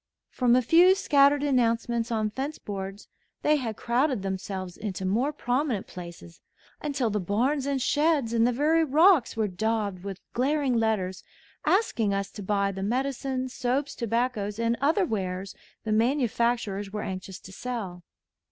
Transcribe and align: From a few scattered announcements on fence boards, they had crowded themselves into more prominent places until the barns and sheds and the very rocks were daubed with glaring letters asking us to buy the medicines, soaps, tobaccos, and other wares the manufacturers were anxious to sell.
From 0.31 0.55
a 0.55 0.63
few 0.63 0.95
scattered 0.95 1.43
announcements 1.43 2.09
on 2.09 2.31
fence 2.31 2.57
boards, 2.57 3.07
they 3.43 3.57
had 3.57 3.77
crowded 3.77 4.23
themselves 4.23 4.75
into 4.75 5.05
more 5.05 5.31
prominent 5.31 5.85
places 5.85 6.41
until 6.81 7.11
the 7.11 7.19
barns 7.19 7.67
and 7.67 7.79
sheds 7.79 8.33
and 8.33 8.47
the 8.47 8.51
very 8.51 8.83
rocks 8.83 9.37
were 9.37 9.47
daubed 9.47 10.03
with 10.03 10.19
glaring 10.33 10.73
letters 10.73 11.21
asking 11.67 12.15
us 12.15 12.31
to 12.31 12.41
buy 12.41 12.71
the 12.71 12.81
medicines, 12.81 13.53
soaps, 13.53 13.93
tobaccos, 13.93 14.57
and 14.57 14.75
other 14.81 15.05
wares 15.05 15.53
the 15.83 15.91
manufacturers 15.91 16.89
were 16.91 17.03
anxious 17.03 17.39
to 17.39 17.51
sell. 17.51 18.01